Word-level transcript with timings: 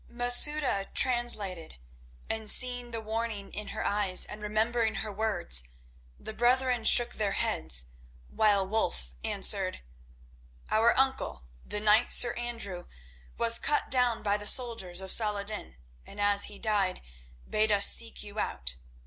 Masouda 0.09 0.87
translated, 0.95 1.77
and 2.27 2.49
seeing 2.49 2.89
the 2.89 3.01
warning 3.01 3.53
in 3.53 3.67
her 3.67 3.85
eyes 3.85 4.25
and 4.25 4.41
remembering 4.41 4.95
her 4.95 5.11
words, 5.13 5.65
the 6.19 6.33
brethren 6.33 6.83
shook 6.85 7.13
their 7.13 7.33
heads, 7.33 7.85
while 8.27 8.65
Wulf 8.67 9.13
answered: 9.23 9.81
"Our 10.71 10.97
uncle, 10.99 11.43
the 11.63 11.79
knight 11.79 12.11
Sir 12.11 12.33
Andrew, 12.33 12.87
was 13.37 13.59
cut 13.59 13.91
down 13.91 14.23
by 14.23 14.37
the 14.37 14.47
soldiers 14.47 15.01
of 15.01 15.11
Salah 15.11 15.41
ed 15.41 15.47
din, 15.49 15.77
and 16.03 16.19
as 16.19 16.45
he 16.45 16.57
died 16.57 17.01
bade 17.47 17.71
us 17.71 17.85
seek 17.85 18.23
you 18.23 18.39
out. 18.39 18.77